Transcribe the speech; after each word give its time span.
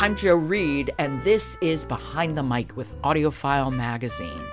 I'm 0.00 0.14
Jo 0.14 0.36
Reed, 0.36 0.94
and 0.98 1.20
this 1.24 1.58
is 1.60 1.84
Behind 1.84 2.38
the 2.38 2.42
Mic 2.44 2.76
with 2.76 2.94
AudioFile 3.02 3.74
Magazine. 3.74 4.44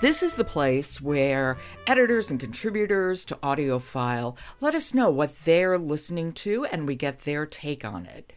This 0.00 0.24
is 0.24 0.34
the 0.34 0.42
place 0.42 1.00
where 1.00 1.56
editors 1.86 2.32
and 2.32 2.40
contributors 2.40 3.24
to 3.26 3.36
AudioFile 3.36 4.36
let 4.60 4.74
us 4.74 4.94
know 4.94 5.08
what 5.08 5.36
they're 5.44 5.78
listening 5.78 6.32
to, 6.32 6.64
and 6.64 6.88
we 6.88 6.96
get 6.96 7.20
their 7.20 7.46
take 7.46 7.84
on 7.84 8.06
it. 8.06 8.32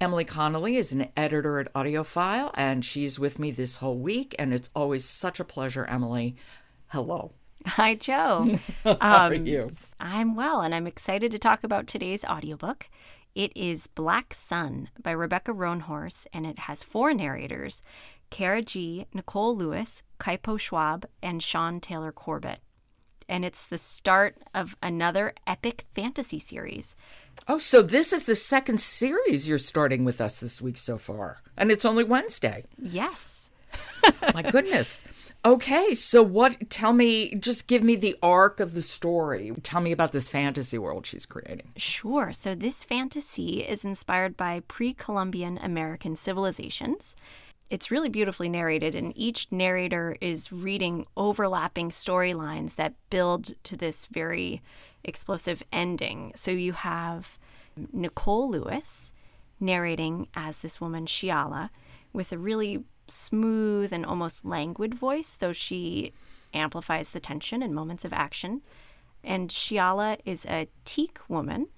Emily 0.00 0.24
Connolly 0.24 0.76
is 0.76 0.92
an 0.92 1.08
editor 1.16 1.58
at 1.58 1.72
AudioFile, 1.72 2.52
and 2.54 2.84
she's 2.84 3.18
with 3.18 3.40
me 3.40 3.50
this 3.50 3.78
whole 3.78 3.98
week, 3.98 4.32
and 4.38 4.54
it's 4.54 4.70
always 4.76 5.04
such 5.04 5.40
a 5.40 5.44
pleasure, 5.44 5.86
Emily. 5.86 6.36
Hello. 6.88 7.32
Hi, 7.66 7.96
Jo. 7.96 8.58
How 8.84 8.92
um, 8.92 9.00
are 9.00 9.34
you? 9.34 9.72
I'm 9.98 10.36
well, 10.36 10.60
and 10.60 10.72
I'm 10.72 10.86
excited 10.86 11.32
to 11.32 11.38
talk 11.40 11.64
about 11.64 11.88
today's 11.88 12.24
audiobook. 12.24 12.88
It 13.36 13.54
is 13.54 13.86
Black 13.86 14.32
Sun 14.32 14.88
by 14.98 15.10
Rebecca 15.10 15.52
Roanhorse, 15.52 16.26
and 16.32 16.46
it 16.46 16.60
has 16.60 16.82
four 16.82 17.12
narrators 17.12 17.82
Cara 18.30 18.62
Gee, 18.62 19.04
Nicole 19.12 19.54
Lewis, 19.54 20.02
Kaipo 20.18 20.58
Schwab, 20.58 21.04
and 21.22 21.42
Shaun 21.42 21.78
Taylor 21.78 22.12
Corbett. 22.12 22.60
And 23.28 23.44
it's 23.44 23.66
the 23.66 23.76
start 23.76 24.38
of 24.54 24.74
another 24.82 25.34
epic 25.46 25.84
fantasy 25.94 26.38
series. 26.38 26.96
Oh, 27.46 27.58
so 27.58 27.82
this 27.82 28.10
is 28.10 28.24
the 28.24 28.34
second 28.34 28.80
series 28.80 29.46
you're 29.46 29.58
starting 29.58 30.06
with 30.06 30.18
us 30.18 30.40
this 30.40 30.62
week 30.62 30.78
so 30.78 30.96
far. 30.96 31.42
And 31.58 31.70
it's 31.70 31.84
only 31.84 32.04
Wednesday. 32.04 32.64
Yes. 32.80 33.45
My 34.34 34.42
goodness. 34.42 35.04
Okay, 35.46 35.94
so 35.94 36.24
what? 36.24 36.70
Tell 36.70 36.92
me, 36.92 37.36
just 37.36 37.68
give 37.68 37.82
me 37.82 37.94
the 37.94 38.16
arc 38.20 38.58
of 38.58 38.74
the 38.74 38.82
story. 38.82 39.52
Tell 39.62 39.80
me 39.80 39.92
about 39.92 40.10
this 40.10 40.28
fantasy 40.28 40.76
world 40.76 41.06
she's 41.06 41.24
creating. 41.24 41.70
Sure. 41.76 42.32
So, 42.32 42.54
this 42.54 42.82
fantasy 42.82 43.60
is 43.60 43.84
inspired 43.84 44.36
by 44.36 44.62
pre 44.66 44.92
Columbian 44.92 45.58
American 45.58 46.16
civilizations. 46.16 47.14
It's 47.70 47.92
really 47.92 48.08
beautifully 48.08 48.48
narrated, 48.48 48.96
and 48.96 49.12
each 49.16 49.46
narrator 49.52 50.16
is 50.20 50.52
reading 50.52 51.06
overlapping 51.16 51.90
storylines 51.90 52.74
that 52.74 52.94
build 53.10 53.52
to 53.64 53.76
this 53.76 54.06
very 54.06 54.62
explosive 55.04 55.62
ending. 55.72 56.32
So, 56.34 56.50
you 56.50 56.72
have 56.72 57.38
Nicole 57.92 58.50
Lewis 58.50 59.12
narrating 59.60 60.26
as 60.34 60.58
this 60.58 60.80
woman, 60.80 61.06
Xiala, 61.06 61.70
with 62.12 62.32
a 62.32 62.38
really 62.38 62.82
smooth 63.08 63.92
and 63.92 64.04
almost 64.04 64.44
languid 64.44 64.94
voice, 64.94 65.34
though 65.34 65.52
she 65.52 66.12
amplifies 66.52 67.10
the 67.10 67.20
tension 67.20 67.62
in 67.62 67.74
moments 67.74 68.04
of 68.04 68.12
action. 68.12 68.62
And 69.22 69.50
Xiala 69.50 70.18
is 70.24 70.46
a 70.46 70.68
Teek 70.84 71.18
woman 71.28 71.68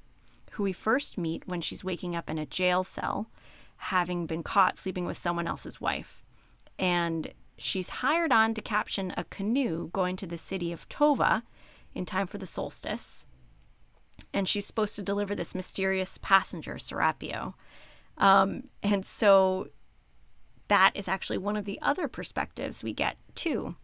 who 0.53 0.63
we 0.63 0.73
first 0.73 1.17
meet 1.17 1.47
when 1.47 1.61
she's 1.61 1.85
waking 1.85 2.17
up 2.17 2.29
in 2.29 2.39
a 2.39 2.47
jail 2.47 2.85
cell, 2.85 3.31
having 3.77 4.27
been 4.27 4.43
caught 4.43 4.79
sleeping 4.79 5.07
with 5.07 5.17
someone 5.17 5.47
else's 5.47 5.81
wife. 5.81 6.25
And 6.79 7.33
she's 7.57 7.89
hired 7.89 8.33
on 8.33 8.55
to 8.55 8.63
captain 8.63 9.13
a 9.17 9.25
canoe 9.25 9.89
going 9.93 10.17
to 10.17 10.27
the 10.27 10.39
city 10.39 10.73
of 10.73 10.89
Tova 10.89 11.43
in 11.95 12.05
time 12.05 12.27
for 12.27 12.39
the 12.39 12.47
solstice. 12.47 13.27
And 14.33 14.49
she's 14.49 14.67
supposed 14.67 14.97
to 14.97 15.03
deliver 15.03 15.35
this 15.35 15.55
mysterious 15.55 16.19
passenger, 16.19 16.75
Serapio. 16.75 17.55
Um, 18.19 18.65
and 18.83 19.07
so 19.07 19.69
that 20.69 20.93
is 20.95 21.09
actually 21.09 21.39
one 21.39 21.57
of 21.57 21.65
the 21.65 21.79
other 21.83 22.09
perspectives 22.09 22.83
we 22.83 22.93
get 22.93 23.17
too. 23.35 23.77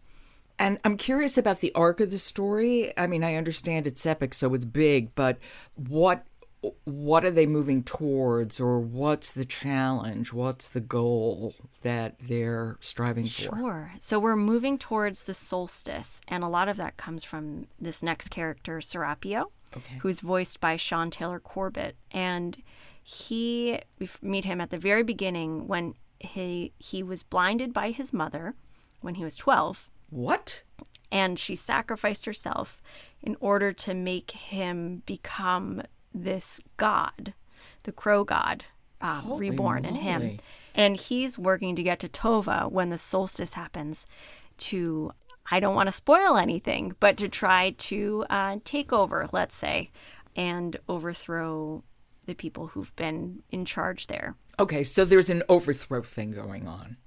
And 0.57 0.79
I'm 0.85 0.95
curious 0.95 1.37
about 1.37 1.59
the 1.59 1.73
arc 1.75 1.99
of 1.99 2.11
the 2.11 2.17
story. 2.17 2.97
I 2.97 3.07
mean, 3.07 3.23
I 3.23 3.35
understand 3.35 3.87
it's 3.87 4.05
epic, 4.05 4.33
so 4.33 4.53
it's 4.53 4.65
big, 4.65 5.13
but 5.15 5.37
what 5.75 6.25
what 6.85 7.23
are 7.23 7.31
they 7.31 7.45
moving 7.45 7.83
towards 7.83 8.59
or 8.59 8.79
what's 8.79 9.31
the 9.31 9.45
challenge 9.45 10.33
what's 10.33 10.69
the 10.69 10.81
goal 10.81 11.53
that 11.83 12.17
they're 12.19 12.75
striving 12.79 13.25
for 13.25 13.29
sure 13.29 13.93
so 13.99 14.17
we're 14.17 14.35
moving 14.35 14.77
towards 14.77 15.25
the 15.25 15.33
solstice 15.33 16.21
and 16.27 16.43
a 16.43 16.47
lot 16.47 16.67
of 16.67 16.77
that 16.77 16.97
comes 16.97 17.23
from 17.23 17.67
this 17.79 18.01
next 18.01 18.29
character 18.29 18.79
serapio 18.79 19.45
okay. 19.77 19.99
who's 20.01 20.21
voiced 20.21 20.59
by 20.59 20.75
shaun 20.75 21.11
taylor 21.11 21.39
corbett 21.39 21.95
and 22.11 22.63
he 23.03 23.79
we 23.99 24.09
meet 24.21 24.45
him 24.45 24.59
at 24.59 24.71
the 24.71 24.77
very 24.77 25.03
beginning 25.03 25.67
when 25.67 25.93
he 26.25 26.73
he 26.77 27.03
was 27.03 27.23
blinded 27.23 27.73
by 27.73 27.91
his 27.91 28.11
mother 28.11 28.55
when 29.01 29.15
he 29.15 29.23
was 29.23 29.37
12. 29.37 29.89
What? 30.09 30.63
And 31.11 31.39
she 31.39 31.55
sacrificed 31.55 32.25
herself 32.25 32.81
in 33.21 33.37
order 33.39 33.71
to 33.71 33.93
make 33.93 34.31
him 34.31 35.03
become 35.05 35.81
this 36.13 36.61
god, 36.77 37.33
the 37.83 37.91
crow 37.91 38.23
god, 38.23 38.65
um, 39.01 39.37
reborn 39.37 39.83
moly. 39.83 39.95
in 39.95 40.01
him. 40.01 40.39
And 40.73 40.97
he's 40.99 41.39
working 41.39 41.75
to 41.75 41.83
get 41.83 41.99
to 41.99 42.07
Tova 42.07 42.69
when 42.69 42.89
the 42.89 42.97
solstice 42.97 43.53
happens 43.53 44.07
to, 44.57 45.11
I 45.51 45.59
don't 45.59 45.75
want 45.75 45.87
to 45.87 45.93
spoil 45.93 46.37
anything, 46.37 46.95
but 46.99 47.17
to 47.17 47.29
try 47.29 47.71
to 47.71 48.25
uh, 48.29 48.57
take 48.63 48.91
over, 48.91 49.29
let's 49.31 49.55
say, 49.55 49.91
and 50.35 50.75
overthrow 50.89 51.83
the 52.25 52.33
people 52.33 52.67
who've 52.67 52.95
been 52.95 53.43
in 53.49 53.65
charge 53.65 54.07
there. 54.07 54.35
Okay, 54.59 54.83
so 54.83 55.05
there's 55.05 55.29
an 55.29 55.43
overthrow 55.49 56.01
thing 56.01 56.31
going 56.31 56.67
on. 56.67 56.97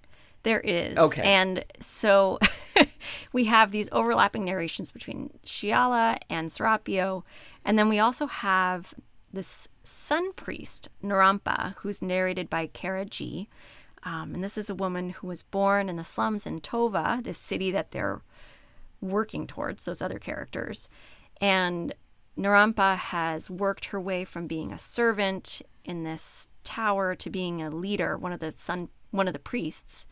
There 0.43 0.61
is. 0.61 0.97
Okay. 0.97 1.23
And 1.23 1.65
so 1.81 2.39
we 3.33 3.47
have 3.47 3.71
these 3.71 3.89
overlapping 3.93 4.45
narrations 4.45 4.91
between 4.91 5.31
Xiala 5.45 6.19
and 6.31 6.49
Serapio. 6.49 7.25
And 7.65 7.79
then 7.79 7.89
we 7.89 7.99
also 7.99 8.27
have 8.27 8.95
this 9.33 9.69
sun 9.83 10.33
priest, 10.35 10.89
Naranpa, 11.03 11.75
who's 11.79 12.01
narrated 12.01 12.49
by 12.49 12.67
Cara 12.67 13.05
Gee 13.05 13.49
Um, 14.05 14.35
and 14.35 14.45
this 14.45 14.57
is 14.57 14.71
a 14.71 14.75
woman 14.75 15.11
who 15.11 15.27
was 15.27 15.43
born 15.43 15.89
in 15.89 15.97
the 15.97 16.05
slums 16.05 16.47
in 16.47 16.61
Tova, 16.61 17.23
this 17.23 17.39
city 17.39 17.71
that 17.73 17.91
they're 17.91 18.23
working 19.01 19.47
towards, 19.47 19.85
those 19.85 20.01
other 20.01 20.19
characters. 20.19 20.89
And 21.41 21.95
Naranpa 22.39 22.97
has 22.97 23.51
worked 23.51 23.87
her 23.87 24.01
way 24.01 24.25
from 24.25 24.47
being 24.47 24.73
a 24.73 24.79
servant 24.79 25.61
in 25.85 26.05
this 26.05 26.49
tower 26.65 27.15
to 27.17 27.31
being 27.31 27.61
a 27.61 27.71
leader, 27.71 28.17
one 28.17 28.33
of 28.33 28.41
the 28.41 28.53
son, 28.57 28.89
one 29.11 29.27
of 29.27 29.33
the 29.33 29.39
priests. 29.39 30.07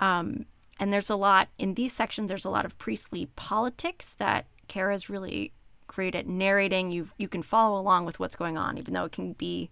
Um, 0.00 0.46
and 0.78 0.92
there's 0.92 1.10
a 1.10 1.16
lot 1.16 1.48
in 1.58 1.74
these 1.74 1.92
sections. 1.92 2.28
There's 2.28 2.44
a 2.44 2.50
lot 2.50 2.64
of 2.64 2.76
priestly 2.78 3.26
politics 3.36 4.14
that 4.14 4.46
Cara's 4.68 5.08
really 5.08 5.52
great 5.86 6.14
at 6.14 6.26
narrating. 6.26 6.90
You 6.90 7.10
you 7.18 7.28
can 7.28 7.42
follow 7.42 7.78
along 7.78 8.04
with 8.04 8.18
what's 8.18 8.36
going 8.36 8.58
on, 8.58 8.78
even 8.78 8.92
though 8.94 9.04
it 9.04 9.12
can 9.12 9.32
be 9.32 9.70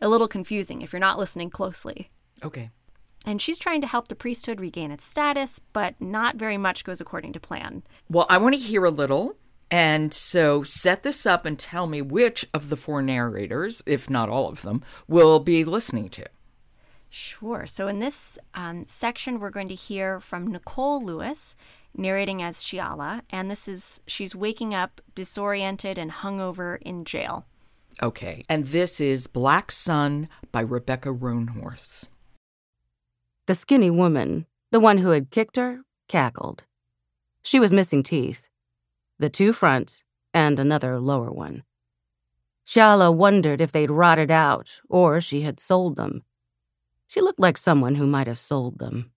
a 0.00 0.08
little 0.08 0.28
confusing 0.28 0.82
if 0.82 0.92
you're 0.92 1.00
not 1.00 1.18
listening 1.18 1.50
closely. 1.50 2.10
Okay. 2.42 2.70
And 3.26 3.40
she's 3.40 3.58
trying 3.58 3.80
to 3.80 3.86
help 3.86 4.08
the 4.08 4.14
priesthood 4.14 4.60
regain 4.60 4.90
its 4.90 5.06
status, 5.06 5.58
but 5.72 5.98
not 6.00 6.36
very 6.36 6.58
much 6.58 6.84
goes 6.84 7.00
according 7.00 7.32
to 7.32 7.40
plan. 7.40 7.82
Well, 8.10 8.26
I 8.28 8.36
want 8.38 8.54
to 8.54 8.60
hear 8.60 8.84
a 8.84 8.90
little 8.90 9.36
and 9.74 10.14
so 10.14 10.62
set 10.62 11.02
this 11.02 11.26
up 11.26 11.44
and 11.44 11.58
tell 11.58 11.88
me 11.88 12.00
which 12.00 12.46
of 12.54 12.68
the 12.68 12.76
four 12.76 13.02
narrators, 13.02 13.82
if 13.86 14.08
not 14.08 14.28
all 14.28 14.48
of 14.48 14.62
them, 14.62 14.84
will 15.08 15.40
be 15.40 15.64
listening 15.64 16.08
to. 16.10 16.24
Sure. 17.10 17.66
So 17.66 17.88
in 17.88 17.98
this 17.98 18.38
um, 18.54 18.84
section, 18.86 19.40
we're 19.40 19.50
going 19.50 19.66
to 19.66 19.74
hear 19.74 20.20
from 20.20 20.46
Nicole 20.46 21.04
Lewis 21.04 21.56
narrating 21.92 22.40
as 22.40 22.58
Xiala, 22.58 23.22
and 23.30 23.50
this 23.50 23.66
is 23.66 24.00
she's 24.06 24.36
waking 24.36 24.76
up 24.76 25.00
disoriented 25.16 25.98
and 25.98 26.12
hungover 26.12 26.78
in 26.80 27.04
jail. 27.04 27.44
Okay, 28.00 28.44
and 28.48 28.66
this 28.66 29.00
is 29.00 29.26
Black 29.26 29.72
Sun 29.72 30.28
by 30.52 30.60
Rebecca 30.60 31.08
Roanhorse. 31.08 32.06
The 33.48 33.56
skinny 33.56 33.90
woman, 33.90 34.46
the 34.70 34.78
one 34.78 34.98
who 34.98 35.10
had 35.10 35.32
kicked 35.32 35.56
her, 35.56 35.80
cackled. 36.08 36.62
She 37.42 37.58
was 37.58 37.72
missing 37.72 38.04
teeth 38.04 38.48
the 39.24 39.30
two 39.30 39.54
front, 39.54 40.04
and 40.34 40.58
another 40.58 41.00
lower 41.00 41.32
one. 41.32 41.62
Xiala 42.66 43.10
wondered 43.14 43.62
if 43.62 43.72
they'd 43.72 43.90
rotted 43.90 44.30
out 44.30 44.80
or 44.90 45.18
she 45.18 45.40
had 45.40 45.58
sold 45.58 45.96
them. 45.96 46.24
She 47.06 47.22
looked 47.22 47.40
like 47.40 47.56
someone 47.56 47.94
who 47.94 48.06
might 48.06 48.26
have 48.26 48.38
sold 48.38 48.78
them. 48.78 49.12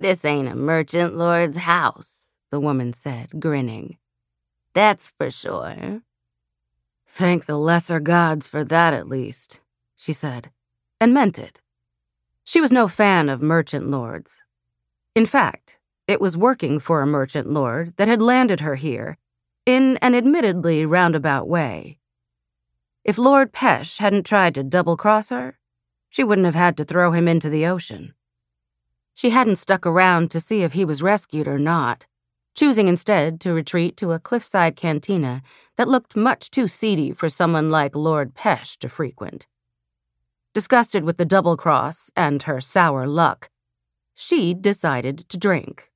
This 0.00 0.24
ain't 0.24 0.48
a 0.48 0.54
merchant 0.54 1.14
lord's 1.14 1.58
house, 1.58 2.30
the 2.50 2.58
woman 2.58 2.94
said, 2.94 3.38
grinning. 3.38 3.98
That's 4.72 5.10
for 5.10 5.30
sure. 5.30 6.00
Thank 7.06 7.44
the 7.44 7.58
lesser 7.58 8.00
gods 8.00 8.48
for 8.48 8.64
that 8.64 8.94
at 8.94 9.06
least, 9.06 9.60
she 9.96 10.14
said, 10.14 10.50
and 10.98 11.12
meant 11.12 11.38
it. 11.38 11.60
She 12.42 12.62
was 12.62 12.72
no 12.72 12.88
fan 12.88 13.28
of 13.28 13.42
merchant 13.42 13.90
lords. 13.90 14.38
In 15.14 15.26
fact, 15.26 15.77
it 16.08 16.22
was 16.22 16.38
working 16.38 16.80
for 16.80 17.02
a 17.02 17.06
merchant 17.06 17.48
lord 17.48 17.92
that 17.98 18.08
had 18.08 18.22
landed 18.22 18.60
her 18.60 18.76
here, 18.76 19.18
in 19.66 19.98
an 19.98 20.14
admittedly 20.14 20.86
roundabout 20.86 21.46
way. 21.46 21.98
If 23.04 23.18
Lord 23.18 23.52
Pesh 23.52 23.98
hadn't 23.98 24.24
tried 24.24 24.54
to 24.54 24.62
double 24.62 24.96
cross 24.96 25.28
her, 25.28 25.58
she 26.08 26.24
wouldn't 26.24 26.46
have 26.46 26.54
had 26.54 26.78
to 26.78 26.84
throw 26.84 27.12
him 27.12 27.28
into 27.28 27.50
the 27.50 27.66
ocean. 27.66 28.14
She 29.12 29.30
hadn't 29.30 29.56
stuck 29.56 29.84
around 29.84 30.30
to 30.30 30.40
see 30.40 30.62
if 30.62 30.72
he 30.72 30.86
was 30.86 31.02
rescued 31.02 31.46
or 31.46 31.58
not, 31.58 32.06
choosing 32.54 32.88
instead 32.88 33.38
to 33.40 33.52
retreat 33.52 33.96
to 33.98 34.12
a 34.12 34.18
cliffside 34.18 34.76
cantina 34.76 35.42
that 35.76 35.88
looked 35.88 36.16
much 36.16 36.50
too 36.50 36.68
seedy 36.68 37.12
for 37.12 37.28
someone 37.28 37.70
like 37.70 37.94
Lord 37.94 38.34
Pesh 38.34 38.78
to 38.78 38.88
frequent. 38.88 39.46
Disgusted 40.54 41.04
with 41.04 41.18
the 41.18 41.26
double 41.26 41.58
cross 41.58 42.10
and 42.16 42.44
her 42.44 42.62
sour 42.62 43.06
luck, 43.06 43.50
she'd 44.14 44.62
decided 44.62 45.18
to 45.28 45.36
drink. 45.36 45.90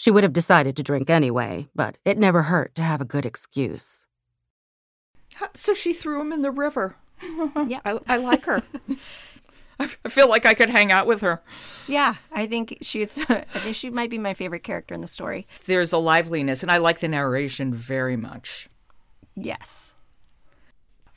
She 0.00 0.10
would 0.10 0.22
have 0.22 0.32
decided 0.32 0.76
to 0.76 0.82
drink 0.82 1.10
anyway, 1.10 1.68
but 1.74 1.98
it 2.06 2.16
never 2.16 2.44
hurt 2.44 2.74
to 2.76 2.82
have 2.82 3.02
a 3.02 3.04
good 3.04 3.26
excuse. 3.26 4.06
So 5.52 5.74
she 5.74 5.92
threw 5.92 6.22
him 6.22 6.32
in 6.32 6.40
the 6.40 6.50
river. 6.50 6.96
Yeah. 7.68 7.80
I, 7.84 7.98
I 8.08 8.16
like 8.16 8.46
her. 8.46 8.62
I 9.78 9.86
feel 10.08 10.26
like 10.26 10.46
I 10.46 10.54
could 10.54 10.70
hang 10.70 10.90
out 10.90 11.06
with 11.06 11.20
her. 11.20 11.42
Yeah, 11.86 12.14
I 12.32 12.46
think 12.46 12.78
she's. 12.80 13.20
I 13.28 13.44
think 13.44 13.76
she 13.76 13.90
might 13.90 14.08
be 14.08 14.16
my 14.16 14.32
favorite 14.32 14.62
character 14.62 14.94
in 14.94 15.02
the 15.02 15.06
story. 15.06 15.46
There's 15.66 15.92
a 15.92 15.98
liveliness, 15.98 16.62
and 16.62 16.72
I 16.72 16.78
like 16.78 17.00
the 17.00 17.08
narration 17.08 17.74
very 17.74 18.16
much. 18.16 18.70
Yes. 19.36 19.89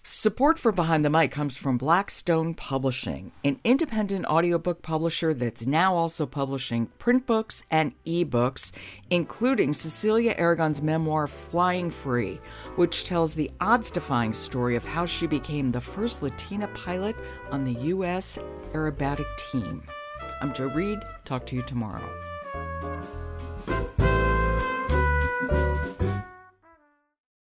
Support 0.06 0.60
for 0.60 0.74
Behind 0.74 1.06
the 1.06 1.10
Mic 1.10 1.32
comes 1.32 1.56
from 1.56 1.78
Blackstone 1.78 2.56
Publishing, 2.56 3.32
an 3.46 3.62
independent 3.64 4.26
audiobook 4.26 4.82
publisher 4.82 5.34
that's 5.34 5.66
now 5.66 5.96
also 5.96 6.26
publishing 6.26 6.88
print 7.00 7.26
books 7.26 7.64
and 7.72 7.94
ebooks, 8.06 8.74
including 9.10 9.72
Cecilia 9.72 10.36
Aragon's 10.38 10.82
memoir 10.82 11.26
Flying 11.26 11.90
Free, 11.90 12.38
which 12.76 13.06
tells 13.06 13.34
the 13.34 13.50
odds 13.62 13.92
defying 13.92 14.34
story 14.34 14.76
of 14.76 14.84
how 14.84 15.06
she 15.06 15.26
became 15.26 15.72
the 15.72 15.80
first 15.80 16.22
Latina 16.22 16.68
pilot 16.76 17.16
on 17.50 17.64
the 17.64 17.80
U.S. 17.84 18.38
aerobatic 18.74 19.28
team. 19.54 19.84
I'm 20.42 20.54
Jo 20.54 20.66
Reed. 20.66 21.00
Talk 21.24 21.46
to 21.46 21.56
you 21.56 21.62
tomorrow. 21.62 22.33